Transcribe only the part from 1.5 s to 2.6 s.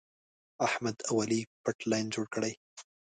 پټ لین جوړ کړی.